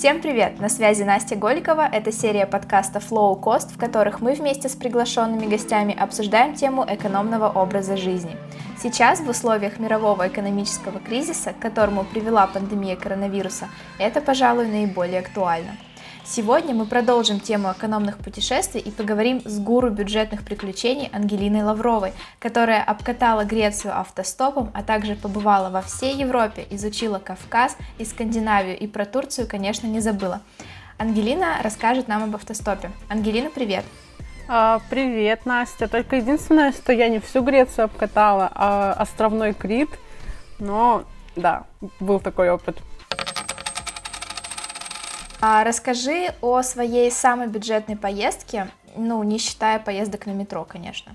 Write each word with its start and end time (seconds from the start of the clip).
Всем 0.00 0.22
привет! 0.22 0.58
На 0.58 0.70
связи 0.70 1.02
Настя 1.02 1.36
Голикова. 1.36 1.86
Это 1.86 2.10
серия 2.10 2.46
подкастов 2.46 3.12
Low 3.12 3.38
Cost, 3.38 3.74
в 3.74 3.76
которых 3.76 4.22
мы 4.22 4.32
вместе 4.32 4.70
с 4.70 4.74
приглашенными 4.74 5.44
гостями 5.44 5.94
обсуждаем 5.94 6.54
тему 6.54 6.86
экономного 6.88 7.50
образа 7.50 7.98
жизни. 7.98 8.34
Сейчас, 8.82 9.20
в 9.20 9.28
условиях 9.28 9.78
мирового 9.78 10.26
экономического 10.26 11.00
кризиса, 11.00 11.52
к 11.52 11.58
которому 11.58 12.04
привела 12.04 12.46
пандемия 12.46 12.96
коронавируса, 12.96 13.68
это, 13.98 14.22
пожалуй, 14.22 14.68
наиболее 14.68 15.20
актуально. 15.20 15.76
Сегодня 16.32 16.76
мы 16.76 16.86
продолжим 16.86 17.40
тему 17.40 17.72
экономных 17.72 18.18
путешествий 18.18 18.80
и 18.80 18.92
поговорим 18.92 19.42
с 19.44 19.58
гуру 19.58 19.90
бюджетных 19.90 20.44
приключений 20.44 21.10
Ангелиной 21.12 21.64
Лавровой, 21.64 22.12
которая 22.38 22.84
обкатала 22.84 23.44
Грецию 23.44 23.98
автостопом, 23.98 24.70
а 24.72 24.84
также 24.84 25.16
побывала 25.16 25.70
во 25.70 25.82
всей 25.82 26.14
Европе, 26.14 26.64
изучила 26.70 27.18
Кавказ 27.18 27.76
и 27.98 28.04
Скандинавию 28.04 28.78
и 28.78 28.86
про 28.86 29.06
Турцию, 29.06 29.48
конечно, 29.48 29.88
не 29.88 29.98
забыла. 29.98 30.40
Ангелина 30.98 31.56
расскажет 31.64 32.06
нам 32.06 32.22
об 32.22 32.36
автостопе. 32.36 32.92
Ангелина, 33.08 33.50
привет! 33.50 33.84
А, 34.46 34.80
привет, 34.88 35.46
Настя. 35.46 35.88
Только 35.88 36.14
единственное, 36.14 36.70
что 36.70 36.92
я 36.92 37.08
не 37.08 37.18
всю 37.18 37.42
Грецию 37.42 37.86
обкатала, 37.86 38.48
а 38.54 38.92
островной 38.92 39.52
Крит. 39.52 39.90
Но 40.60 41.02
да, 41.34 41.64
был 41.98 42.20
такой 42.20 42.50
опыт. 42.50 42.78
А 45.42 45.64
расскажи 45.64 46.34
о 46.42 46.62
своей 46.62 47.10
самой 47.10 47.46
бюджетной 47.46 47.96
поездке, 47.96 48.68
ну, 48.94 49.22
не 49.22 49.38
считая 49.38 49.78
поездок 49.78 50.26
на 50.26 50.32
метро, 50.32 50.66
конечно. 50.68 51.12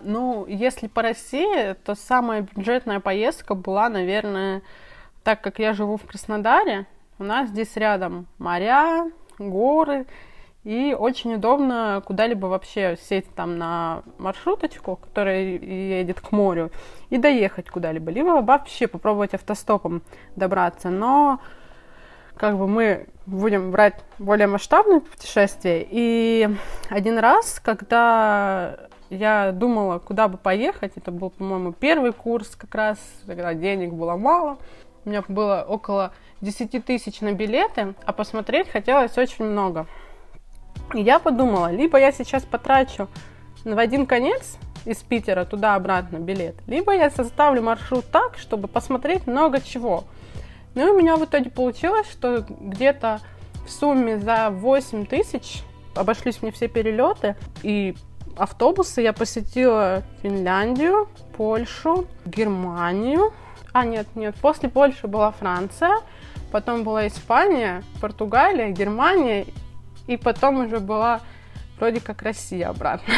Ну, 0.00 0.46
если 0.46 0.88
по 0.88 1.02
России, 1.02 1.74
то 1.84 1.94
самая 1.94 2.42
бюджетная 2.42 2.98
поездка 2.98 3.54
была, 3.54 3.88
наверное, 3.88 4.62
так 5.22 5.40
как 5.42 5.60
я 5.60 5.74
живу 5.74 5.96
в 5.96 6.02
Краснодаре, 6.02 6.86
у 7.20 7.24
нас 7.24 7.50
здесь 7.50 7.76
рядом 7.76 8.26
моря, 8.38 9.10
горы, 9.38 10.06
и 10.64 10.92
очень 10.98 11.34
удобно 11.34 12.02
куда-либо 12.04 12.46
вообще 12.46 12.98
сесть 13.08 13.32
там 13.36 13.58
на 13.58 14.02
маршруточку, 14.18 14.96
которая 14.96 15.40
едет 15.40 16.20
к 16.20 16.32
морю, 16.32 16.72
и 17.10 17.16
доехать 17.16 17.70
куда-либо, 17.70 18.10
либо 18.10 18.42
вообще 18.42 18.88
попробовать 18.88 19.34
автостопом 19.34 20.02
добраться. 20.34 20.90
Но 20.90 21.38
как 22.38 22.56
бы 22.56 22.66
мы 22.66 23.06
будем 23.26 23.70
брать 23.70 23.96
более 24.18 24.46
масштабные 24.46 25.00
путешествия. 25.00 25.86
И 25.88 26.48
один 26.88 27.18
раз, 27.18 27.60
когда 27.62 28.78
я 29.10 29.52
думала, 29.52 29.98
куда 29.98 30.28
бы 30.28 30.38
поехать, 30.38 30.92
это 30.96 31.10
был, 31.10 31.30
по-моему, 31.30 31.72
первый 31.72 32.12
курс 32.12 32.56
как 32.56 32.74
раз, 32.74 32.98
когда 33.26 33.54
денег 33.54 33.92
было 33.92 34.16
мало, 34.16 34.58
у 35.04 35.10
меня 35.10 35.22
было 35.26 35.64
около 35.68 36.12
10 36.40 36.84
тысяч 36.84 37.20
на 37.20 37.32
билеты, 37.32 37.94
а 38.04 38.12
посмотреть 38.12 38.68
хотелось 38.68 39.16
очень 39.18 39.44
много. 39.44 39.86
И 40.94 41.00
я 41.00 41.18
подумала, 41.18 41.70
либо 41.70 41.98
я 41.98 42.12
сейчас 42.12 42.44
потрачу 42.44 43.08
в 43.64 43.78
один 43.78 44.06
конец 44.06 44.56
из 44.84 44.98
Питера 44.98 45.44
туда-обратно 45.44 46.18
билет, 46.18 46.54
либо 46.66 46.94
я 46.94 47.10
составлю 47.10 47.62
маршрут 47.62 48.06
так, 48.10 48.38
чтобы 48.38 48.68
посмотреть 48.68 49.26
много 49.26 49.60
чего– 49.60 50.04
ну 50.74 50.86
и 50.86 50.90
у 50.90 50.98
меня 50.98 51.16
в 51.16 51.24
итоге 51.24 51.50
получилось, 51.50 52.08
что 52.10 52.44
где-то 52.48 53.20
в 53.66 53.70
сумме 53.70 54.18
за 54.18 54.50
8 54.50 55.06
тысяч 55.06 55.62
обошлись 55.94 56.42
мне 56.42 56.52
все 56.52 56.68
перелеты 56.68 57.36
и 57.62 57.96
автобусы. 58.36 59.02
Я 59.02 59.12
посетила 59.12 60.02
Финляндию, 60.22 61.08
Польшу, 61.36 62.06
Германию. 62.24 63.32
А, 63.72 63.84
нет, 63.84 64.06
нет, 64.14 64.34
после 64.36 64.68
Польши 64.68 65.06
была 65.06 65.30
Франция, 65.32 65.98
потом 66.50 66.84
была 66.84 67.06
Испания, 67.06 67.82
Португалия, 68.00 68.70
Германия, 68.70 69.46
и 70.06 70.16
потом 70.16 70.64
уже 70.66 70.80
была 70.80 71.20
вроде 71.78 72.00
как 72.00 72.22
Россия 72.22 72.68
обратно. 72.68 73.14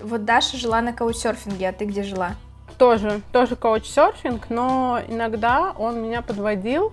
Вот 0.00 0.24
Даша 0.24 0.56
жила 0.56 0.80
на 0.80 0.92
каучсерфинге, 0.92 1.68
а 1.68 1.72
ты 1.72 1.84
где 1.84 2.02
жила? 2.02 2.32
Тоже, 2.72 3.20
тоже 3.32 3.56
коуч-серфинг, 3.56 4.46
но 4.48 5.00
иногда 5.08 5.72
он 5.78 6.02
меня 6.02 6.22
подводил 6.22 6.92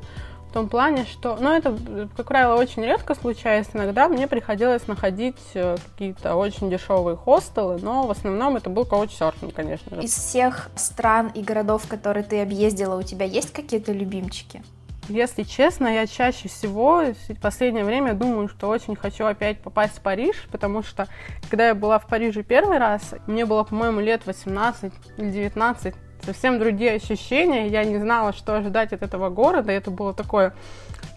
в 0.49 0.53
том 0.53 0.67
плане, 0.67 1.05
что, 1.05 1.37
ну, 1.39 1.51
это, 1.51 1.77
как 2.17 2.27
правило, 2.27 2.55
очень 2.55 2.83
редко 2.83 3.13
случается. 3.13 3.71
Иногда 3.75 4.07
мне 4.07 4.27
приходилось 4.27 4.87
находить 4.87 5.37
э, 5.53 5.77
какие-то 5.91 6.35
очень 6.35 6.71
дешевые 6.71 7.15
хостелы, 7.15 7.77
но 7.81 8.07
в 8.07 8.11
основном 8.11 8.57
это 8.57 8.69
был 8.71 8.83
коуч-серфинг, 8.83 9.53
конечно 9.53 9.95
же. 9.95 10.01
Из 10.01 10.11
всех 10.11 10.69
стран 10.75 11.31
и 11.35 11.43
городов, 11.43 11.87
которые 11.87 12.23
ты 12.23 12.41
объездила, 12.41 12.97
у 12.97 13.03
тебя 13.03 13.25
есть 13.25 13.53
какие-то 13.53 13.91
любимчики? 13.91 14.63
Если 15.09 15.41
честно, 15.41 15.87
я 15.87 16.05
чаще 16.05 16.47
всего 16.47 17.03
в 17.27 17.41
последнее 17.41 17.83
время 17.83 18.13
думаю, 18.13 18.47
что 18.47 18.69
очень 18.69 18.95
хочу 18.95 19.25
опять 19.25 19.59
попасть 19.59 19.97
в 19.97 20.01
Париж, 20.01 20.35
потому 20.51 20.83
что 20.83 21.07
когда 21.49 21.69
я 21.69 21.75
была 21.75 21.97
в 21.97 22.05
Париже 22.05 22.43
первый 22.43 22.77
раз, 22.77 23.15
мне 23.25 23.45
было, 23.45 23.63
по-моему, 23.63 24.01
лет 24.01 24.27
18 24.27 24.93
или 25.17 25.31
19, 25.31 25.95
совсем 26.21 26.59
другие 26.59 26.93
ощущения, 26.93 27.67
я 27.67 27.83
не 27.85 27.97
знала, 27.97 28.33
что 28.33 28.55
ожидать 28.55 28.93
от 28.93 29.01
этого 29.01 29.29
города, 29.29 29.71
это 29.71 29.89
было 29.89 30.13
такое 30.13 30.53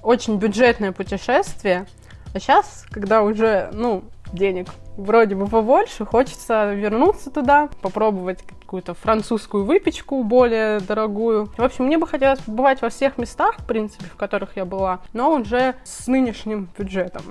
очень 0.02 0.38
бюджетное 0.38 0.92
путешествие. 0.92 1.86
А 2.34 2.40
сейчас, 2.40 2.86
когда 2.90 3.22
уже, 3.22 3.68
ну, 3.74 4.04
денег 4.32 4.68
вроде 4.96 5.34
бы 5.34 5.46
побольше, 5.46 6.04
хочется 6.04 6.74
вернуться 6.74 7.30
туда, 7.30 7.68
попробовать 7.80 8.42
какую-то 8.42 8.94
французскую 8.94 9.64
выпечку 9.64 10.22
более 10.22 10.80
дорогую. 10.80 11.50
В 11.56 11.62
общем, 11.62 11.86
мне 11.86 11.98
бы 11.98 12.06
хотелось 12.06 12.40
побывать 12.40 12.82
во 12.82 12.88
всех 12.88 13.18
местах, 13.18 13.58
в 13.58 13.66
принципе, 13.66 14.06
в 14.06 14.16
которых 14.16 14.56
я 14.56 14.64
была, 14.64 15.00
но 15.12 15.32
уже 15.34 15.74
с 15.84 16.06
нынешним 16.06 16.68
бюджетом. 16.76 17.22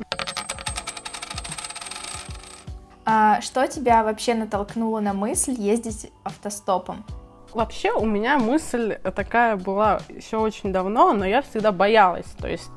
А 3.06 3.42
что 3.42 3.68
тебя 3.68 4.04
вообще 4.04 4.36
натолкнуло 4.36 5.00
на 5.00 5.14
мысль 5.14 5.56
ездить 5.58 6.12
автостопом? 6.24 7.04
Вообще 7.54 7.92
у 7.92 8.06
меня 8.06 8.38
мысль 8.38 8.96
такая 9.16 9.58
была 9.58 10.00
еще 10.08 10.38
очень 10.38 10.72
давно, 10.72 11.12
но 11.12 11.26
я 11.26 11.42
всегда 11.42 11.72
боялась. 11.72 12.28
То 12.40 12.48
есть 12.48 12.72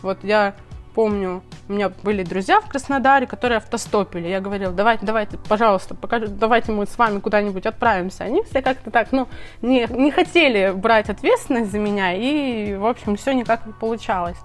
вот 0.00 0.22
я 0.22 0.54
помню, 0.94 1.42
у 1.68 1.72
меня 1.72 1.90
были 2.02 2.22
друзья 2.22 2.60
в 2.60 2.68
Краснодаре, 2.68 3.26
которые 3.26 3.58
автостопили. 3.58 4.28
Я 4.28 4.40
говорила, 4.40 4.72
давайте, 4.72 5.04
давайте, 5.04 5.38
пожалуйста, 5.48 5.94
покажи, 5.94 6.28
давайте 6.28 6.72
мы 6.72 6.86
с 6.86 6.96
вами 6.96 7.20
куда-нибудь 7.20 7.66
отправимся. 7.66 8.24
Они 8.24 8.42
все 8.44 8.62
как-то 8.62 8.90
так, 8.90 9.12
ну, 9.12 9.28
не, 9.60 9.86
не 9.90 10.10
хотели 10.10 10.72
брать 10.74 11.10
ответственность 11.10 11.72
за 11.72 11.78
меня, 11.78 12.14
и, 12.14 12.74
в 12.76 12.86
общем, 12.86 13.16
все 13.16 13.32
никак 13.32 13.66
не 13.66 13.72
получалось. 13.72 14.38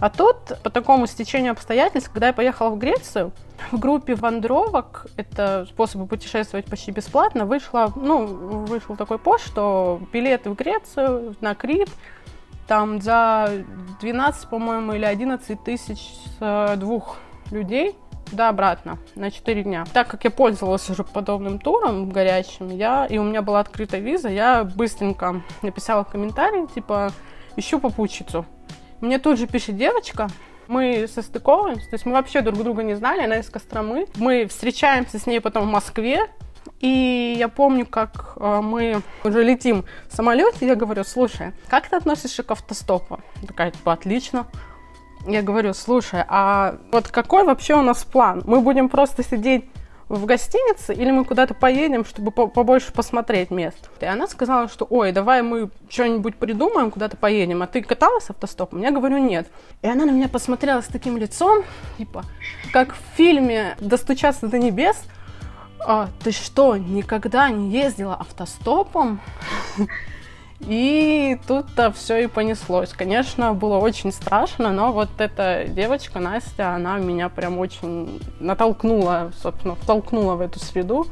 А 0.00 0.10
тут, 0.10 0.36
по 0.64 0.70
такому 0.70 1.06
стечению 1.06 1.52
обстоятельств, 1.52 2.10
когда 2.12 2.28
я 2.28 2.32
поехала 2.32 2.70
в 2.70 2.78
Грецию, 2.78 3.30
в 3.70 3.78
группе 3.78 4.16
вандровок, 4.16 5.06
это 5.16 5.64
способы 5.68 6.06
путешествовать 6.06 6.64
почти 6.66 6.90
бесплатно, 6.90 7.46
вышла, 7.46 7.92
ну, 7.94 8.26
вышел 8.26 8.96
такой 8.96 9.18
пост, 9.18 9.46
что 9.46 10.00
билеты 10.12 10.50
в 10.50 10.56
Грецию 10.56 11.36
на 11.40 11.54
Крит 11.54 11.88
там 12.66 13.00
за 13.00 13.64
12, 14.00 14.48
по-моему, 14.48 14.92
или 14.94 15.04
11 15.04 15.62
тысяч 15.64 16.14
с 16.38 16.76
двух 16.76 17.18
людей 17.50 17.96
да 18.32 18.48
обратно 18.48 18.98
на 19.14 19.30
4 19.30 19.62
дня. 19.62 19.84
Так 19.92 20.08
как 20.08 20.24
я 20.24 20.30
пользовалась 20.30 20.88
уже 20.90 21.04
подобным 21.04 21.58
туром 21.58 22.08
горячим, 22.08 22.68
я, 22.68 23.06
и 23.06 23.18
у 23.18 23.24
меня 23.24 23.42
была 23.42 23.60
открыта 23.60 23.98
виза, 23.98 24.28
я 24.28 24.64
быстренько 24.64 25.42
написала 25.62 26.04
комментарий, 26.04 26.66
типа, 26.66 27.12
ищу 27.56 27.78
попутчицу. 27.78 28.46
Мне 29.00 29.18
тут 29.18 29.38
же 29.38 29.46
пишет 29.46 29.76
девочка, 29.76 30.28
мы 30.68 31.06
состыковываемся, 31.06 31.90
то 31.90 31.94
есть 31.94 32.06
мы 32.06 32.12
вообще 32.12 32.40
друг 32.40 32.58
друга 32.58 32.82
не 32.82 32.94
знали, 32.94 33.22
она 33.22 33.36
из 33.36 33.50
Костромы. 33.50 34.06
Мы 34.16 34.46
встречаемся 34.46 35.18
с 35.18 35.26
ней 35.26 35.40
потом 35.40 35.68
в 35.68 35.70
Москве, 35.70 36.30
и 36.82 37.36
я 37.38 37.48
помню, 37.48 37.86
как 37.86 38.34
э, 38.36 38.60
мы 38.60 39.02
уже 39.22 39.44
летим 39.44 39.84
в 40.08 40.16
самолете, 40.16 40.66
я 40.66 40.74
говорю, 40.74 41.04
слушай, 41.04 41.52
как 41.68 41.88
ты 41.88 41.94
относишься 41.94 42.42
к 42.42 42.50
автостопу? 42.50 43.20
Такая, 43.46 43.70
типа, 43.70 43.92
отлично. 43.92 44.48
Я 45.28 45.42
говорю, 45.42 45.74
слушай, 45.74 46.24
а 46.26 46.78
вот 46.90 47.06
какой 47.06 47.44
вообще 47.44 47.74
у 47.74 47.82
нас 47.82 48.02
план? 48.04 48.42
Мы 48.46 48.60
будем 48.60 48.88
просто 48.88 49.22
сидеть 49.22 49.64
в 50.08 50.26
гостинице 50.26 50.92
или 50.92 51.12
мы 51.12 51.24
куда-то 51.24 51.54
поедем, 51.54 52.04
чтобы 52.04 52.32
побольше 52.32 52.92
посмотреть 52.92 53.52
мест? 53.52 53.88
И 54.00 54.04
она 54.04 54.26
сказала, 54.26 54.66
что, 54.66 54.84
ой, 54.90 55.12
давай 55.12 55.42
мы 55.42 55.70
что-нибудь 55.88 56.34
придумаем, 56.34 56.90
куда-то 56.90 57.16
поедем, 57.16 57.62
а 57.62 57.68
ты 57.68 57.82
каталась 57.82 58.28
автостопом? 58.28 58.82
Я 58.82 58.90
говорю, 58.90 59.18
нет. 59.18 59.46
И 59.82 59.86
она 59.86 60.04
на 60.04 60.10
меня 60.10 60.28
посмотрела 60.28 60.80
с 60.80 60.86
таким 60.86 61.16
лицом, 61.16 61.62
типа, 61.96 62.24
как 62.72 62.92
в 62.92 63.16
фильме 63.16 63.76
«Достучаться 63.78 64.48
до 64.48 64.58
небес», 64.58 65.04
а, 65.86 66.08
ты 66.22 66.32
что, 66.32 66.76
никогда 66.76 67.50
не 67.50 67.70
ездила 67.70 68.14
автостопом? 68.14 69.20
И 70.60 71.40
тут-то 71.48 71.90
все 71.90 72.22
и 72.22 72.26
понеслось. 72.28 72.90
Конечно, 72.90 73.52
было 73.52 73.78
очень 73.78 74.12
страшно, 74.12 74.70
но 74.70 74.92
вот 74.92 75.08
эта 75.18 75.64
девочка, 75.66 76.20
Настя, 76.20 76.74
она 76.74 76.98
меня 76.98 77.28
прям 77.28 77.58
очень 77.58 78.22
натолкнула, 78.38 79.32
собственно, 79.42 79.74
втолкнула 79.74 80.36
в 80.36 80.40
эту 80.40 80.60
среду. 80.60 81.08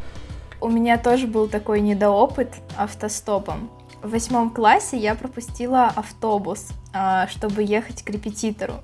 У 0.61 0.69
меня 0.69 0.99
тоже 0.99 1.26
был 1.26 1.49
такой 1.49 1.81
недоопыт 1.81 2.55
автостопом. 2.76 3.70
В 4.02 4.11
восьмом 4.11 4.50
классе 4.50 4.96
я 4.96 5.14
пропустила 5.14 5.87
автобус, 5.87 6.69
а, 6.93 7.26
чтобы 7.26 7.64
ехать 7.64 8.02
к 8.02 8.11
репетитору. 8.11 8.75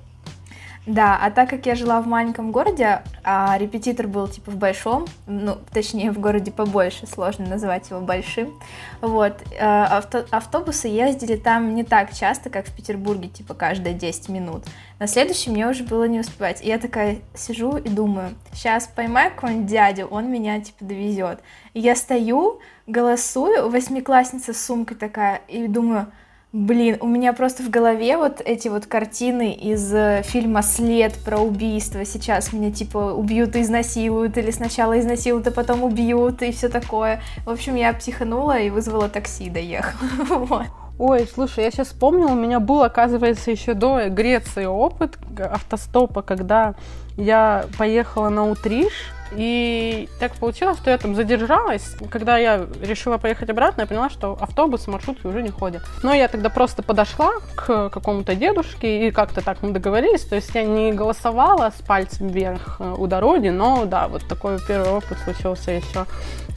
Да, 0.87 1.19
а 1.21 1.31
так 1.31 1.49
как 1.49 1.65
я 1.65 1.75
жила 1.75 1.99
в 1.99 2.07
маленьком 2.07 2.53
городе, 2.53 3.01
а 3.21 3.57
репетитор 3.57 4.07
был 4.07 4.29
типа 4.29 4.51
в 4.51 4.55
большом, 4.55 5.05
ну, 5.25 5.57
точнее, 5.73 6.11
в 6.11 6.19
городе 6.19 6.49
побольше, 6.49 7.05
сложно 7.05 7.45
называть 7.45 7.89
его 7.89 7.99
большим, 7.99 8.57
вот, 9.01 9.33
э, 9.51 9.65
авто, 9.65 10.25
автобусы 10.31 10.87
ездили 10.87 11.35
там 11.35 11.75
не 11.75 11.83
так 11.83 12.13
часто, 12.13 12.49
как 12.49 12.67
в 12.67 12.73
Петербурге, 12.73 13.27
типа 13.27 13.53
каждые 13.53 13.95
10 13.95 14.29
минут. 14.29 14.63
На 14.97 15.07
следующий 15.07 15.49
мне 15.49 15.67
уже 15.67 15.83
было 15.83 16.05
не 16.05 16.21
успевать. 16.21 16.63
И 16.63 16.67
я 16.69 16.79
такая 16.79 17.17
сижу 17.35 17.75
и 17.75 17.89
думаю, 17.89 18.29
сейчас 18.53 18.87
поймаю 18.87 19.31
какого-нибудь 19.31 19.67
дядю, 19.67 20.05
он 20.05 20.31
меня 20.31 20.61
типа 20.61 20.85
довезет. 20.85 21.39
И 21.73 21.81
я 21.81 21.97
стою, 21.97 22.61
голосую, 22.87 23.69
восьмиклассница 23.69 24.53
с 24.53 24.65
сумкой 24.65 24.95
такая, 24.95 25.41
и 25.49 25.67
думаю, 25.67 26.07
Блин, 26.53 26.97
у 27.01 27.07
меня 27.07 27.33
просто 27.33 27.61
в 27.61 27.69
голове 27.69 28.15
вот 28.15 28.41
эти 28.43 28.69
вот 28.69 28.85
картины 28.85 29.51
из 29.51 29.93
э, 29.93 30.21
фильма 30.23 30.63
«След» 30.63 31.13
про 31.25 31.39
убийство. 31.39 32.05
Сейчас 32.05 32.53
меня 32.53 32.71
типа 32.71 33.13
убьют 33.13 33.57
и 33.57 33.61
изнасилуют, 33.61 34.37
или 34.37 34.51
сначала 34.51 34.97
изнасилуют, 34.97 35.47
а 35.47 35.51
потом 35.51 35.83
убьют, 35.83 36.41
и 36.41 36.53
все 36.53 36.69
такое. 36.69 37.21
В 37.45 37.49
общем, 37.49 37.75
я 37.75 37.91
психанула 37.91 38.59
и 38.59 38.69
вызвала 38.69 39.09
такси, 39.09 39.49
доехала. 39.49 40.07
вот. 40.29 40.67
Ой, 40.99 41.29
слушай, 41.31 41.63
я 41.63 41.69
сейчас 41.69 41.89
вспомнила, 41.89 42.31
у 42.31 42.35
меня 42.35 42.59
был, 42.59 42.81
оказывается, 42.81 43.51
еще 43.51 43.75
до 43.75 44.09
Греции 44.09 44.65
опыт 44.65 45.17
автостопа, 45.39 46.23
когда 46.23 46.73
я 47.17 47.65
поехала 47.77 48.29
на 48.29 48.49
Утриш, 48.49 49.11
и 49.31 50.09
так 50.19 50.33
получилось, 50.33 50.77
что 50.77 50.89
я 50.89 50.97
там 50.97 51.15
задержалась. 51.15 51.95
Когда 52.09 52.37
я 52.37 52.65
решила 52.81 53.17
поехать 53.17 53.49
обратно, 53.49 53.81
я 53.81 53.87
поняла, 53.87 54.09
что 54.09 54.37
автобусы, 54.39 54.89
маршрутки 54.89 55.27
уже 55.27 55.41
не 55.41 55.49
ходят. 55.49 55.83
Но 56.01 56.13
я 56.13 56.27
тогда 56.27 56.49
просто 56.49 56.81
подошла 56.81 57.33
к 57.55 57.89
какому-то 57.89 58.35
дедушке 58.35 59.07
и 59.07 59.11
как-то 59.11 59.43
так 59.43 59.61
мы 59.61 59.71
договорились. 59.71 60.21
То 60.21 60.35
есть 60.35 60.53
я 60.55 60.63
не 60.63 60.93
голосовала 60.93 61.71
с 61.77 61.81
пальцем 61.81 62.27
вверх 62.27 62.77
э, 62.79 62.95
у 62.97 63.07
дороги, 63.07 63.49
но 63.49 63.85
да, 63.85 64.07
вот 64.07 64.25
такой 64.27 64.59
первый 64.65 64.89
опыт 64.89 65.17
случился 65.23 65.71
еще 65.71 66.05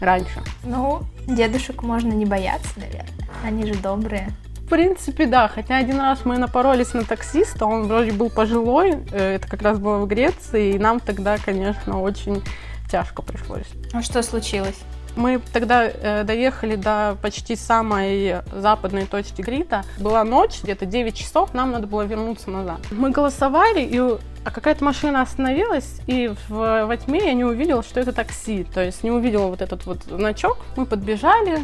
раньше. 0.01 0.41
Ну, 0.63 1.03
дедушек 1.35 1.83
можно 1.83 2.13
не 2.13 2.27
бояться, 2.27 2.71
наверное. 2.77 3.29
Они 3.45 3.67
же 3.67 3.75
добрые. 3.75 4.31
В 4.57 4.69
принципе, 4.69 5.27
да. 5.27 5.49
Хотя 5.49 5.79
один 5.79 5.99
раз 6.01 6.25
мы 6.25 6.39
напоролись 6.39 6.95
на 6.95 7.05
таксиста, 7.05 7.67
он 7.67 7.89
вроде 7.89 8.13
был 8.13 8.31
пожилой, 8.31 8.99
э, 9.11 9.35
это 9.35 9.49
как 9.49 9.63
раз 9.63 9.79
было 9.79 9.99
в 9.99 10.07
Греции, 10.07 10.75
и 10.75 10.79
нам 10.79 11.01
тогда, 11.01 11.39
конечно, 11.39 12.01
очень 12.01 12.43
тяжко 12.91 13.23
пришлось. 13.23 13.67
А 13.93 14.03
что 14.03 14.23
случилось? 14.23 14.79
Мы 15.17 15.41
тогда 15.53 15.87
э, 15.87 16.25
доехали 16.25 16.77
до 16.77 17.17
почти 17.21 17.57
самой 17.57 18.37
западной 18.53 19.07
точки 19.07 19.43
Грита. 19.43 19.85
Была 19.99 20.25
ночь, 20.25 20.61
где-то 20.63 20.87
9 20.87 21.15
часов, 21.15 21.53
нам 21.55 21.73
надо 21.73 21.87
было 21.87 22.03
вернуться 22.03 22.51
назад. 22.51 22.81
Мы 22.91 23.11
голосовали, 23.11 23.81
и 23.83 24.19
а 24.43 24.51
какая-то 24.51 24.83
машина 24.83 25.21
остановилась, 25.21 26.01
и 26.07 26.33
в, 26.49 26.87
во 26.87 26.97
тьме 26.97 27.27
я 27.27 27.35
не 27.35 27.45
увидела, 27.45 27.83
что 27.83 28.01
это 28.01 28.13
такси. 28.13 28.65
То 28.65 28.83
есть 28.83 29.05
не 29.05 29.11
увидела 29.11 29.49
вот 29.49 29.61
этот 29.61 29.85
вот 29.85 30.03
значок. 30.05 30.59
Мы 30.77 30.87
подбежали, 30.87 31.61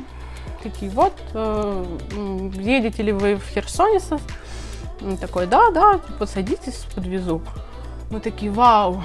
такие, 0.63 0.91
вот, 0.91 1.15
э, 1.33 1.85
едете 2.55 3.03
ли 3.03 3.13
вы 3.13 3.37
в 3.37 3.49
Херсонесов? 3.49 4.21
Он 5.01 5.17
такой, 5.17 5.47
да, 5.47 5.71
да, 5.71 5.99
типа, 5.99 6.27
садитесь, 6.27 6.87
подвезу. 6.95 7.43
Мы 8.11 8.21
такие, 8.21 8.51
вау, 8.51 9.03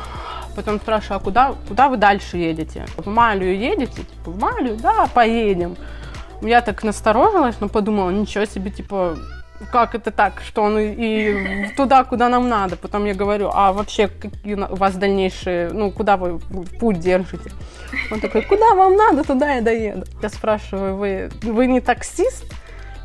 Потом 0.55 0.79
спрашиваю, 0.79 1.17
а 1.17 1.23
куда, 1.23 1.55
куда 1.67 1.89
вы 1.89 1.97
дальше 1.97 2.37
едете? 2.37 2.85
В 2.97 3.07
Малию 3.07 3.57
едете? 3.57 4.03
Типа, 4.03 4.31
в 4.31 4.39
Малию? 4.39 4.77
Да, 4.77 5.07
поедем. 5.13 5.75
Я 6.41 6.61
так 6.61 6.83
насторожилась, 6.83 7.55
но 7.59 7.69
подумала, 7.69 8.09
ничего 8.09 8.45
себе, 8.45 8.71
типа, 8.71 9.17
как 9.71 9.95
это 9.95 10.11
так, 10.11 10.41
что 10.45 10.63
он 10.63 10.77
и, 10.79 11.67
туда, 11.75 12.03
куда 12.03 12.29
нам 12.29 12.49
надо. 12.49 12.75
Потом 12.75 13.05
я 13.05 13.13
говорю, 13.13 13.49
а 13.53 13.73
вообще 13.73 14.07
какие 14.07 14.55
у 14.55 14.75
вас 14.75 14.95
дальнейшие, 14.95 15.69
ну, 15.69 15.91
куда 15.91 16.17
вы 16.17 16.39
путь 16.79 16.99
держите? 16.99 17.51
Он 18.11 18.19
такой, 18.19 18.41
куда 18.41 18.73
вам 18.73 18.95
надо, 18.95 19.23
туда 19.23 19.53
я 19.53 19.61
доеду. 19.61 20.05
Я 20.21 20.29
спрашиваю, 20.29 20.95
вы, 20.95 21.31
вы 21.43 21.67
не 21.67 21.79
таксист? 21.79 22.45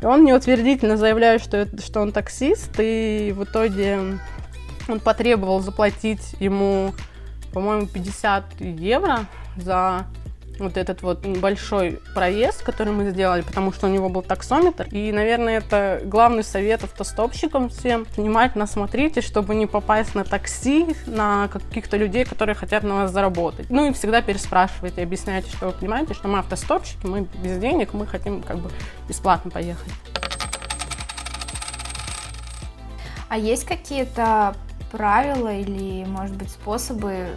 И 0.01 0.05
он 0.05 0.21
мне 0.21 0.35
утвердительно 0.35 0.97
заявляет, 0.97 1.41
что, 1.41 1.67
что 1.79 2.01
он 2.01 2.11
таксист, 2.11 2.71
и 2.79 3.33
в 3.35 3.43
итоге 3.43 3.99
он 4.87 4.99
потребовал 4.99 5.59
заплатить 5.59 6.35
ему 6.39 6.93
по-моему, 7.53 7.87
50 7.87 8.61
евро 8.61 9.25
за 9.57 10.05
вот 10.59 10.77
этот 10.77 11.01
вот 11.01 11.25
небольшой 11.25 11.99
проезд, 12.13 12.63
который 12.63 12.93
мы 12.93 13.09
сделали, 13.09 13.41
потому 13.41 13.71
что 13.71 13.87
у 13.87 13.89
него 13.89 14.09
был 14.09 14.21
таксометр. 14.21 14.87
И, 14.91 15.11
наверное, 15.11 15.59
это 15.59 16.01
главный 16.03 16.43
совет 16.43 16.83
автостопщикам 16.83 17.69
всем. 17.69 18.05
Внимательно 18.15 18.67
смотрите, 18.67 19.21
чтобы 19.21 19.55
не 19.55 19.65
попасть 19.65 20.15
на 20.15 20.23
такси, 20.23 20.95
на 21.05 21.47
каких-то 21.47 21.97
людей, 21.97 22.25
которые 22.25 22.55
хотят 22.55 22.83
на 22.83 22.95
вас 22.95 23.11
заработать. 23.11 23.69
Ну 23.69 23.89
и 23.89 23.93
всегда 23.93 24.21
переспрашивайте, 24.21 25.03
объясняйте, 25.03 25.49
что 25.49 25.67
вы 25.67 25.71
понимаете, 25.73 26.13
что 26.13 26.27
мы 26.27 26.39
автостопщики, 26.39 27.05
мы 27.05 27.27
без 27.43 27.57
денег, 27.57 27.93
мы 27.93 28.07
хотим 28.07 28.41
как 28.41 28.57
бы 28.57 28.71
бесплатно 29.07 29.51
поехать. 29.51 29.91
А 33.29 33.37
есть 33.37 33.65
какие-то 33.65 34.55
правила 34.91 35.53
или, 35.53 36.05
может 36.05 36.35
быть, 36.35 36.49
способы, 36.49 37.27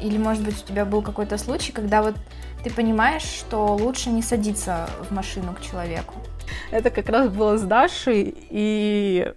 или, 0.00 0.18
может 0.18 0.44
быть, 0.44 0.62
у 0.62 0.66
тебя 0.66 0.84
был 0.84 1.02
какой-то 1.02 1.38
случай, 1.38 1.72
когда 1.72 2.02
вот 2.02 2.14
ты 2.62 2.70
понимаешь, 2.70 3.22
что 3.22 3.76
лучше 3.76 4.10
не 4.10 4.22
садиться 4.22 4.88
в 5.08 5.14
машину 5.14 5.54
к 5.54 5.60
человеку? 5.60 6.14
Это 6.70 6.90
как 6.90 7.08
раз 7.08 7.28
было 7.28 7.56
с 7.56 7.62
Дашей, 7.62 8.34
и 8.50 9.32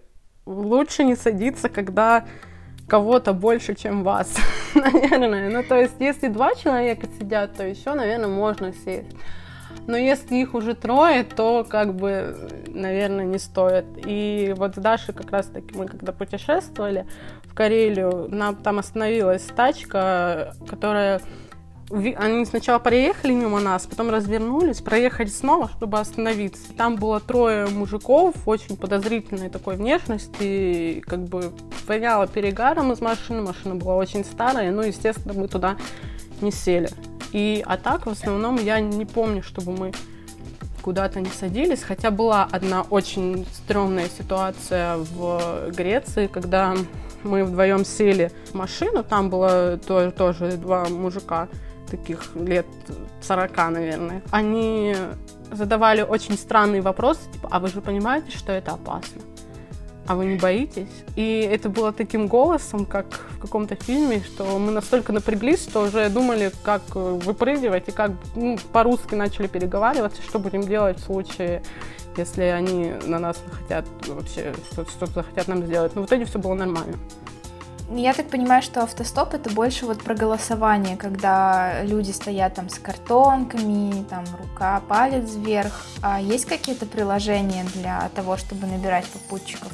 лучше 0.46 1.04
не 1.04 1.16
садиться, 1.16 1.70
когда 1.70 2.26
кого-то 2.88 3.34
больше, 3.34 3.76
чем 3.76 4.04
вас, 4.04 4.36
наверное. 4.76 5.50
Ну, 5.50 5.64
то 5.64 5.76
есть, 5.76 5.96
если 6.00 6.28
два 6.28 6.56
человека 6.56 7.08
сидят, 7.20 7.56
то 7.56 7.66
еще, 7.66 7.94
наверное, 7.94 8.30
можно 8.30 8.74
сесть. 8.74 9.16
Но 9.90 9.98
если 9.98 10.36
их 10.36 10.54
уже 10.54 10.76
трое, 10.76 11.24
то 11.24 11.66
как 11.68 11.96
бы, 11.96 12.36
наверное, 12.68 13.26
не 13.26 13.40
стоит. 13.40 13.86
И 14.06 14.54
вот 14.56 14.76
с 14.76 14.78
Дашей 14.78 15.16
как 15.16 15.32
раз-таки 15.32 15.76
мы 15.76 15.88
когда 15.88 16.12
путешествовали 16.12 17.08
в 17.46 17.56
Карелию, 17.56 18.28
нам 18.30 18.56
там 18.56 18.78
остановилась 18.78 19.42
тачка, 19.42 20.54
которая 20.70 21.22
они 21.90 22.46
сначала 22.46 22.78
проехали 22.78 23.34
мимо 23.34 23.60
нас, 23.60 23.88
потом 23.88 24.12
развернулись, 24.12 24.80
проехали 24.80 25.26
снова, 25.26 25.70
чтобы 25.70 25.98
остановиться. 25.98 26.72
Там 26.78 26.98
было 26.98 27.20
трое 27.20 27.66
мужиков 27.66 28.36
очень 28.46 28.78
подозрительной 28.78 29.50
такой 29.50 29.76
внешности, 29.76 31.04
как 31.08 31.24
бы 31.24 31.52
воняло 31.88 32.28
перегаром 32.28 32.92
из 32.92 33.02
машины, 33.02 33.42
машина 33.42 33.74
была 33.74 33.96
очень 33.96 34.24
старая, 34.24 34.70
ну, 34.72 34.84
естественно, 34.84 35.34
мы 35.34 35.48
туда 35.48 35.78
не 36.42 36.52
сели. 36.52 36.92
И, 37.32 37.64
а 37.66 37.78
так, 37.78 38.06
в 38.06 38.10
основном, 38.10 38.58
я 38.58 38.80
не 38.80 39.06
помню, 39.06 39.44
чтобы 39.44 39.72
мы 39.72 39.94
куда-то 40.82 41.20
не 41.20 41.30
садились, 41.30 41.84
хотя 41.84 42.10
была 42.10 42.48
одна 42.52 42.84
очень 42.90 43.46
стрёмная 43.54 44.08
ситуация 44.10 44.98
в 44.98 45.70
Греции, 45.72 46.28
когда 46.28 46.76
мы 47.24 47.44
вдвоем 47.44 47.86
сели 47.86 48.32
в 48.52 48.56
машину, 48.56 49.04
там 49.04 49.30
было 49.30 49.78
тоже, 49.78 50.12
тоже 50.12 50.52
два 50.58 50.86
мужика, 50.86 51.48
таких 51.90 52.36
лет 52.36 52.66
40, 53.22 53.58
наверное. 53.72 54.22
Они 54.32 54.96
задавали 55.52 56.02
очень 56.02 56.38
странные 56.38 56.82
вопросы, 56.82 57.22
типа, 57.34 57.50
а 57.52 57.60
вы 57.60 57.68
же 57.68 57.82
понимаете, 57.82 58.32
что 58.32 58.52
это 58.52 58.72
опасно? 58.72 59.22
А 60.10 60.16
вы 60.16 60.26
не 60.26 60.36
боитесь? 60.38 60.90
И 61.16 61.42
это 61.42 61.70
было 61.70 61.94
таким 61.94 62.26
голосом, 62.26 62.84
как 62.88 63.06
в 63.38 63.42
каком-то 63.42 63.76
фильме, 63.76 64.24
что 64.24 64.58
мы 64.58 64.72
настолько 64.72 65.14
напряглись, 65.14 65.62
что 65.62 65.82
уже 65.82 66.10
думали, 66.10 66.52
как 66.64 66.82
э, 66.96 67.00
выпрыгивать, 67.00 67.90
и 67.90 67.92
как 67.92 68.14
ну, 68.36 68.58
по-русски 68.74 69.14
начали 69.14 69.46
переговариваться, 69.46 70.24
что 70.24 70.40
будем 70.40 70.64
делать 70.64 70.98
в 70.98 71.04
случае, 71.04 71.62
если 72.18 72.42
они 72.42 72.94
на 73.06 73.20
нас 73.20 73.38
хотят 73.52 73.86
вообще 74.08 74.52
что-то 74.72 75.14
захотят 75.14 75.48
нам 75.48 75.64
сделать. 75.68 75.94
Но 75.94 76.02
в 76.02 76.06
итоге 76.08 76.26
все 76.26 76.40
было 76.40 76.56
нормально. 76.56 76.98
Я 77.92 78.14
так 78.14 78.30
понимаю, 78.30 78.64
что 78.64 78.82
автостоп 78.82 79.36
это 79.36 79.52
больше 79.52 79.86
вот 79.86 80.04
про 80.04 80.16
голосование, 80.16 80.98
когда 80.98 81.84
люди 81.84 82.10
стоят 82.10 82.56
там 82.56 82.70
с 82.70 82.80
картонками, 82.80 84.04
там 84.10 84.26
рука, 84.40 84.82
палец 84.88 85.36
вверх. 85.36 85.86
А 86.02 86.20
есть 86.20 86.46
какие-то 86.46 86.88
приложения 86.88 87.64
для 87.76 88.10
того, 88.16 88.38
чтобы 88.38 88.66
набирать 88.66 89.06
попутчиков? 89.06 89.72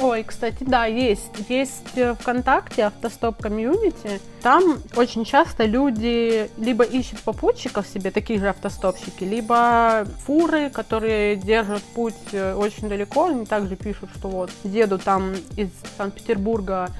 Ой, 0.00 0.22
кстати, 0.22 0.62
да, 0.62 0.86
есть. 0.86 1.32
Есть 1.48 1.98
ВКонтакте 2.20 2.84
автостоп 2.84 3.42
комьюнити. 3.42 4.20
Там 4.42 4.78
очень 4.94 5.24
часто 5.24 5.64
люди 5.64 6.48
либо 6.56 6.84
ищут 6.84 7.20
попутчиков 7.20 7.86
себе, 7.86 8.12
такие 8.12 8.38
же 8.38 8.48
автостопщики, 8.48 9.24
либо 9.24 10.06
фуры, 10.24 10.70
которые 10.70 11.34
держат 11.34 11.82
путь 11.82 12.14
э, 12.30 12.54
очень 12.54 12.88
далеко. 12.88 13.26
Они 13.26 13.44
также 13.44 13.74
пишут, 13.74 14.10
что 14.16 14.28
вот 14.28 14.50
еду 14.62 14.98
там 14.98 15.34
из 15.56 15.70
Санкт-Петербурга 15.96 16.90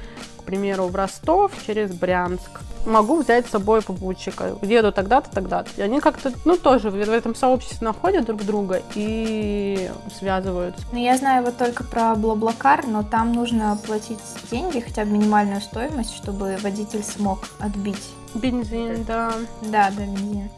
примеру, 0.48 0.86
в 0.86 0.96
Ростов 0.96 1.52
через 1.66 1.92
Брянск. 1.92 2.60
Могу 2.86 3.20
взять 3.20 3.46
с 3.46 3.50
собой 3.50 3.82
попутчика. 3.82 4.56
Еду 4.62 4.92
тогда-то, 4.92 5.30
тогда-то. 5.30 5.68
И 5.76 5.82
они 5.82 6.00
как-то, 6.00 6.32
ну, 6.46 6.56
тоже 6.56 6.90
в 6.90 6.96
этом 6.96 7.34
сообществе 7.34 7.86
находят 7.86 8.24
друг 8.24 8.42
друга 8.44 8.80
и 8.94 9.90
связываются. 10.18 10.82
Ну, 10.90 10.98
я 10.98 11.18
знаю 11.18 11.44
вот 11.44 11.58
только 11.58 11.84
про 11.84 12.14
Блаблакар, 12.14 12.86
но 12.86 13.02
там 13.02 13.32
нужно 13.32 13.78
платить 13.86 14.18
деньги, 14.50 14.80
хотя 14.80 15.04
бы 15.04 15.10
минимальную 15.10 15.60
стоимость, 15.60 16.16
чтобы 16.16 16.56
водитель 16.62 17.04
смог 17.04 17.40
отбить. 17.58 18.08
Бензин, 18.34 19.04
да. 19.04 19.32
Да, 19.62 19.90
да, 19.90 20.04
бензин. 20.04 20.48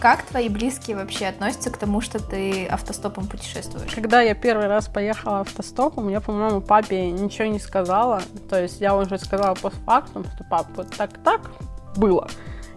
Как 0.00 0.22
твои 0.22 0.48
близкие 0.48 0.96
вообще 0.96 1.26
относятся 1.26 1.70
к 1.70 1.76
тому, 1.76 2.00
что 2.00 2.22
ты 2.22 2.66
автостопом 2.66 3.26
путешествуешь? 3.26 3.92
Когда 3.92 4.20
я 4.20 4.34
первый 4.34 4.68
раз 4.68 4.86
поехала 4.86 5.40
автостопом, 5.40 6.08
я, 6.08 6.20
по-моему, 6.20 6.60
папе 6.60 7.10
ничего 7.10 7.48
не 7.48 7.58
сказала. 7.58 8.22
То 8.48 8.62
есть 8.62 8.80
я 8.80 8.94
уже 8.96 9.18
сказала 9.18 9.54
постфактум, 9.54 10.24
что 10.24 10.44
пап, 10.44 10.68
вот 10.76 10.94
так-так 10.96 11.50
было. 11.96 12.28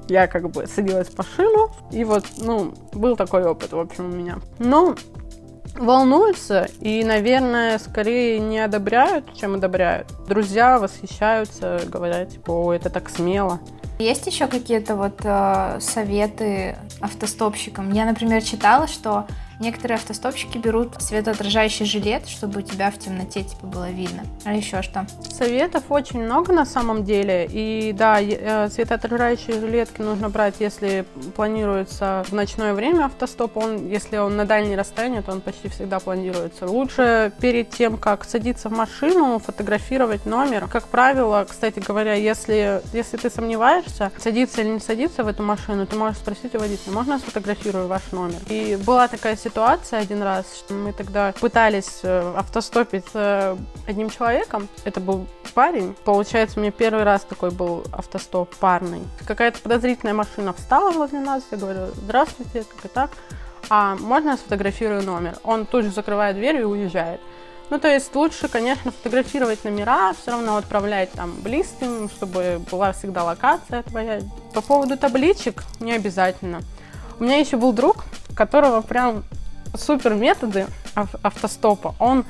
Я 0.08 0.26
как 0.26 0.50
бы 0.50 0.66
садилась 0.66 1.10
в 1.10 1.18
машину, 1.18 1.72
и 1.92 2.04
вот, 2.04 2.26
ну, 2.38 2.74
был 2.94 3.16
такой 3.16 3.46
опыт, 3.46 3.72
в 3.72 3.80
общем, 3.80 4.06
у 4.06 4.16
меня. 4.16 4.40
Но 4.58 4.96
волнуются 5.76 6.68
и, 6.80 7.04
наверное, 7.04 7.78
скорее 7.78 8.40
не 8.40 8.60
одобряют, 8.60 9.34
чем 9.36 9.54
одобряют. 9.54 10.08
Друзья 10.28 10.80
восхищаются, 10.80 11.82
говорят, 11.86 12.30
типа, 12.30 12.52
о, 12.52 12.74
это 12.74 12.90
так 12.90 13.10
смело. 13.10 13.60
Есть 14.02 14.26
еще 14.26 14.48
какие-то 14.48 14.96
вот 14.96 15.22
э, 15.24 15.78
советы 15.80 16.76
автостопщикам? 17.00 17.92
Я, 17.92 18.06
например, 18.06 18.42
читала, 18.42 18.88
что 18.88 19.28
Некоторые 19.62 19.98
автостопщики 19.98 20.58
берут 20.58 21.00
светоотражающий 21.00 21.86
жилет, 21.86 22.28
чтобы 22.28 22.60
у 22.60 22.62
тебя 22.64 22.90
в 22.90 22.98
темноте 22.98 23.44
типа 23.44 23.68
было 23.68 23.92
видно. 23.92 24.24
А 24.44 24.56
еще 24.56 24.82
что? 24.82 25.06
Советов 25.30 25.84
очень 25.90 26.24
много 26.24 26.52
на 26.52 26.66
самом 26.66 27.04
деле. 27.04 27.48
И 27.48 27.94
да, 27.94 28.20
э, 28.20 28.70
светоотражающие 28.70 29.60
жилетки 29.60 30.02
нужно 30.02 30.30
брать, 30.30 30.56
если 30.58 31.06
планируется 31.36 32.26
в 32.28 32.34
ночное 32.34 32.74
время 32.74 33.06
автостоп. 33.06 33.56
Он, 33.58 33.88
если 33.88 34.18
он 34.18 34.36
на 34.36 34.46
дальней 34.46 34.76
расстоянии, 34.76 35.22
то 35.22 35.32
он 35.32 35.42
почти 35.42 35.70
всегда 35.70 36.00
планируется. 36.00 36.66
Лучше 36.66 37.32
перед 37.40 37.70
тем, 37.70 37.98
как 37.98 38.24
садиться 38.24 38.68
в 38.68 38.72
машину, 38.72 39.38
фотографировать 39.38 40.26
номер. 40.26 40.68
Как 40.70 40.86
правило, 40.86 41.46
кстати 41.48 41.78
говоря, 41.78 42.16
если, 42.16 42.82
если 42.94 43.18
ты 43.18 43.30
сомневаешься, 43.30 44.12
садиться 44.18 44.62
или 44.62 44.70
не 44.70 44.80
садиться 44.80 45.24
в 45.24 45.28
эту 45.28 45.44
машину, 45.44 45.86
ты 45.86 45.96
можешь 45.96 46.18
спросить 46.18 46.56
у 46.56 46.60
водителя, 46.60 46.94
можно 46.94 47.14
я 47.14 47.20
сфотографирую 47.20 47.88
ваш 47.88 48.12
номер? 48.12 48.40
И 48.50 48.76
была 48.84 49.08
такая 49.08 49.36
ситуация, 49.36 49.51
ситуация 49.52 50.00
один 50.00 50.24
раз, 50.24 50.46
что 50.58 50.74
мы 50.74 50.94
тогда 50.94 51.34
пытались 51.34 52.00
э, 52.04 52.34
автостопить 52.38 53.04
с 53.08 53.12
э, 53.16 53.58
одним 53.86 54.10
человеком. 54.10 54.70
Это 54.86 55.02
был 55.02 55.28
парень. 55.54 55.94
Получается, 56.06 56.60
меня 56.60 56.72
первый 56.72 57.04
раз 57.04 57.26
такой 57.26 57.52
был 57.52 57.84
автостоп 57.92 58.56
парный. 58.56 59.02
Какая-то 59.28 59.60
подозрительная 59.60 60.14
машина 60.14 60.54
встала 60.54 60.92
возле 60.92 61.20
нас. 61.20 61.44
Я 61.52 61.58
говорю, 61.58 61.88
здравствуйте, 61.96 62.64
как 62.64 62.86
и 62.86 62.88
так. 62.88 63.12
А 63.70 63.96
можно 63.98 64.30
я 64.32 64.38
сфотографирую 64.38 65.04
номер? 65.04 65.38
Он 65.44 65.66
тут 65.66 65.84
же 65.84 65.92
закрывает 65.92 66.38
дверь 66.38 66.62
и 66.62 66.64
уезжает. 66.64 67.20
Ну, 67.70 67.78
то 67.78 67.90
есть 67.90 68.16
лучше, 68.16 68.48
конечно, 68.48 68.92
фотографировать 68.92 69.66
номера, 69.66 70.14
все 70.14 70.32
равно 70.32 70.56
отправлять 70.56 71.12
там 71.12 71.34
близким, 71.42 72.10
чтобы 72.10 72.62
была 72.72 72.94
всегда 72.94 73.26
локация 73.26 73.84
твоя. 73.84 74.22
По 74.54 74.62
поводу 74.62 74.98
табличек 74.98 75.64
не 75.82 75.92
обязательно. 75.92 76.62
У 77.20 77.24
меня 77.24 77.38
еще 77.38 77.58
был 77.58 77.74
друг, 77.74 78.06
которого 78.34 78.82
прям 78.82 79.24
супер 79.76 80.14
методы 80.14 80.68
автостопа. 80.96 81.96
Он 82.00 82.26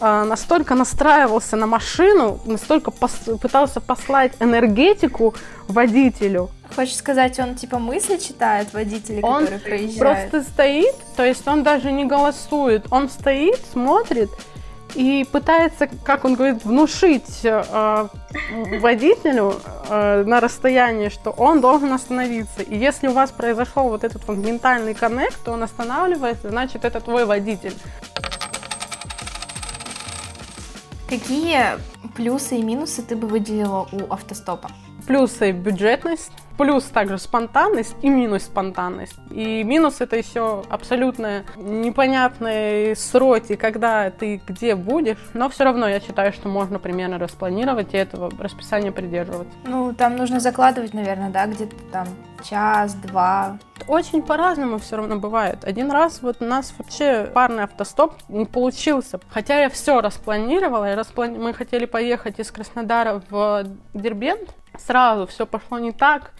э, 0.00 0.24
настолько 0.24 0.74
настраивался 0.74 1.56
на 1.56 1.66
машину, 1.66 2.40
настолько 2.44 2.90
пос- 2.90 3.38
пытался 3.38 3.80
послать 3.80 4.32
энергетику 4.40 5.34
водителю. 5.68 6.50
Хочешь 6.74 6.96
сказать, 6.96 7.38
он 7.38 7.54
типа 7.54 7.78
мысли 7.78 8.16
читает 8.18 8.72
водителя, 8.72 9.22
он 9.22 9.44
который 9.44 9.58
проезжает? 9.60 10.30
просто 10.30 10.50
стоит, 10.50 10.94
то 11.16 11.24
есть 11.24 11.46
он 11.48 11.62
даже 11.62 11.92
не 11.92 12.04
голосует. 12.04 12.86
Он 12.90 13.08
стоит, 13.08 13.58
смотрит 13.72 14.30
и 14.94 15.26
пытается, 15.30 15.88
как 16.04 16.24
он 16.24 16.34
говорит, 16.34 16.64
внушить 16.64 17.44
э, 17.44 18.08
водителю 18.80 19.54
э, 19.88 20.24
на 20.24 20.40
расстоянии, 20.40 21.08
что 21.08 21.30
он 21.30 21.60
должен 21.60 21.92
остановиться. 21.92 22.62
И 22.62 22.76
если 22.76 23.08
у 23.08 23.12
вас 23.12 23.30
произошел 23.30 23.88
вот 23.88 24.04
этот 24.04 24.26
вот 24.26 24.36
ментальный 24.36 24.94
коннект, 24.94 25.38
то 25.44 25.52
он 25.52 25.62
останавливается, 25.62 26.50
значит, 26.50 26.84
это 26.84 27.00
твой 27.00 27.24
водитель. 27.24 27.74
Какие 31.08 31.78
плюсы 32.16 32.56
и 32.56 32.62
минусы 32.62 33.02
ты 33.02 33.16
бы 33.16 33.26
выделила 33.26 33.88
у 33.92 34.12
автостопа? 34.12 34.70
Плюсы 35.08 35.52
бюджетность, 35.52 36.32
плюс 36.58 36.84
также 36.84 37.16
спонтанность 37.16 37.96
и 38.02 38.10
минус 38.10 38.42
спонтанность. 38.42 39.18
И 39.30 39.64
минус 39.64 40.02
это 40.02 40.16
еще 40.16 40.64
абсолютно 40.68 41.44
непонятные 41.56 42.94
сроки, 42.94 43.56
когда 43.56 44.10
ты 44.10 44.42
где 44.46 44.74
будешь, 44.74 45.16
но 45.32 45.48
все 45.48 45.64
равно 45.64 45.88
я 45.88 46.00
считаю, 46.00 46.34
что 46.34 46.50
можно 46.50 46.78
примерно 46.78 47.18
распланировать 47.18 47.94
и 47.94 47.96
этого 47.96 48.30
расписания 48.38 48.92
придерживаться. 48.92 49.56
Ну, 49.64 49.94
там 49.94 50.14
нужно 50.16 50.40
закладывать, 50.40 50.92
наверное, 50.92 51.30
да, 51.30 51.46
где-то 51.46 51.76
там 51.90 52.06
час-два. 52.44 53.58
Очень 53.86 54.20
по-разному 54.20 54.76
все 54.76 54.96
равно 54.96 55.16
бывает. 55.16 55.64
Один 55.64 55.90
раз 55.90 56.20
вот 56.20 56.42
у 56.42 56.44
нас 56.44 56.74
вообще 56.76 57.30
парный 57.32 57.62
автостоп 57.62 58.12
не 58.28 58.44
получился. 58.44 59.20
Хотя 59.30 59.58
я 59.62 59.70
все 59.70 60.02
распланировала, 60.02 60.84
я 60.84 60.96
расплани... 60.96 61.38
мы 61.38 61.54
хотели 61.54 61.86
поехать 61.86 62.38
из 62.38 62.50
Краснодара 62.50 63.22
в 63.30 63.64
Дербент, 63.94 64.50
сразу 64.78 65.26
все 65.26 65.46
пошло 65.46 65.78
не 65.78 65.92
так. 65.92 66.32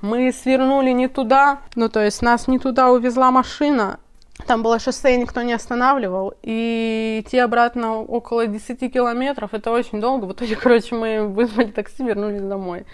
Мы 0.00 0.32
свернули 0.32 0.90
не 0.90 1.08
туда, 1.08 1.60
ну 1.74 1.88
то 1.88 2.04
есть 2.04 2.22
нас 2.22 2.46
не 2.48 2.58
туда 2.58 2.90
увезла 2.90 3.30
машина, 3.30 3.98
там 4.46 4.62
было 4.62 4.78
шоссе, 4.78 5.16
никто 5.16 5.42
не 5.42 5.52
останавливал. 5.52 6.34
И 6.42 7.22
идти 7.24 7.38
обратно 7.38 7.98
около 8.00 8.46
10 8.46 8.92
километров, 8.92 9.52
это 9.52 9.70
очень 9.70 10.00
долго. 10.00 10.26
В 10.26 10.32
итоге, 10.32 10.56
короче, 10.62 10.94
мы 10.94 11.26
вызвали 11.26 11.70
такси, 11.70 12.04
вернулись 12.04 12.42
домой. 12.42 12.86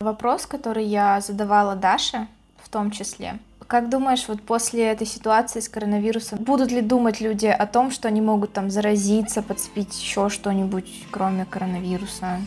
Вопрос, 0.00 0.46
который 0.46 0.84
я 0.84 1.20
задавала 1.20 1.76
Даше, 1.76 2.26
в 2.62 2.68
том 2.68 2.90
числе. 2.90 3.38
Как 3.66 3.88
думаешь, 3.88 4.24
вот 4.28 4.42
после 4.42 4.84
этой 4.84 5.06
ситуации 5.06 5.60
с 5.60 5.68
коронавирусом, 5.68 6.38
будут 6.38 6.70
ли 6.70 6.80
думать 6.80 7.20
люди 7.20 7.46
о 7.46 7.66
том, 7.66 7.90
что 7.90 8.08
они 8.08 8.20
могут 8.20 8.52
там 8.52 8.70
заразиться, 8.70 9.42
подцепить 9.42 10.00
еще 10.00 10.28
что-нибудь, 10.28 11.06
кроме 11.10 11.44
коронавируса? 11.44 12.38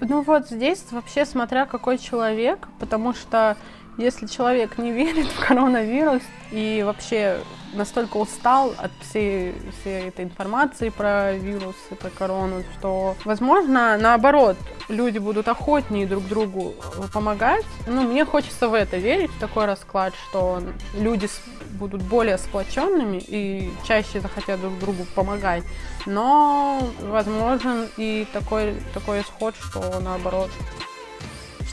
Ну 0.00 0.22
вот 0.22 0.48
здесь 0.48 0.82
вообще 0.90 1.26
смотря 1.26 1.66
какой 1.66 1.98
человек, 1.98 2.68
потому 2.78 3.12
что 3.12 3.56
если 4.00 4.26
человек 4.26 4.78
не 4.78 4.92
верит 4.92 5.26
в 5.26 5.46
коронавирус 5.46 6.22
и 6.50 6.82
вообще 6.84 7.40
настолько 7.74 8.16
устал 8.16 8.74
от 8.78 8.90
всей, 9.00 9.54
всей 9.80 10.08
этой 10.08 10.24
информации 10.24 10.88
про 10.88 11.34
вирус 11.34 11.76
и 11.90 11.94
про 11.94 12.10
корону, 12.10 12.64
что, 12.78 13.14
возможно, 13.24 13.96
наоборот, 13.98 14.56
люди 14.88 15.18
будут 15.18 15.46
охотнее 15.48 16.06
друг 16.06 16.26
другу 16.26 16.74
помогать. 17.12 17.64
Ну, 17.86 18.02
мне 18.02 18.24
хочется 18.24 18.68
в 18.68 18.74
это 18.74 18.96
верить, 18.96 19.30
в 19.30 19.38
такой 19.38 19.66
расклад, 19.66 20.14
что 20.28 20.62
люди 20.94 21.28
будут 21.72 22.02
более 22.02 22.38
сплоченными 22.38 23.18
и 23.18 23.70
чаще 23.86 24.20
захотят 24.20 24.60
друг 24.60 24.78
другу 24.78 25.06
помогать. 25.14 25.62
Но 26.06 26.80
возможен 27.02 27.88
и 27.96 28.26
такой, 28.32 28.74
такой 28.94 29.20
исход, 29.20 29.54
что 29.56 30.00
наоборот. 30.00 30.50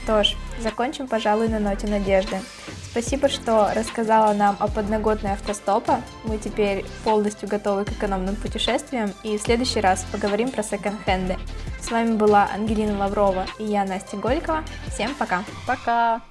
Что 0.08 0.24
ж, 0.24 0.38
закончим, 0.62 1.06
пожалуй, 1.06 1.50
на 1.50 1.60
ноте 1.60 1.86
надежды. 1.86 2.40
Спасибо, 2.92 3.28
что 3.28 3.74
рассказала 3.76 4.32
нам 4.32 4.56
о 4.58 4.70
подноготной 4.70 5.34
автостопа. 5.34 6.00
Мы 6.24 6.38
теперь 6.38 6.86
полностью 7.04 7.50
готовы 7.50 7.84
к 7.84 7.92
экономным 7.92 8.38
путешествиям 8.38 9.12
и 9.24 9.38
в 9.38 9.42
следующий 9.42 9.82
раз 9.82 10.06
поговорим 10.10 10.50
про 10.50 10.64
секонд-хенды. 10.64 11.36
С 11.82 11.92
вами 11.92 12.16
была 12.16 12.48
Ангелина 12.54 12.98
Лаврова 12.98 13.48
и 13.60 13.66
я, 13.66 13.84
Настя 13.84 14.16
Голикова. 14.16 14.64
Всем 14.94 15.14
пока! 15.16 15.44
Пока! 15.68 16.22